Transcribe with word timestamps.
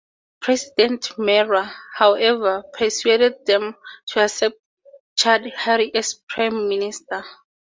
President 0.41 1.11
Mara, 1.19 1.71
however, 1.93 2.63
persuaded 2.73 3.45
them 3.45 3.75
to 4.07 4.19
accept 4.21 4.57
Chaudhry 5.15 5.91
as 5.93 6.15
Prime 6.27 6.67
Minister. 6.67 7.23